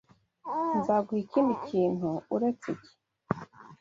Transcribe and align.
Nzaguha 0.77 1.21
ikindi 1.25 1.53
kintu 1.67 2.09
uretse 2.35 2.67
iki. 2.75 2.93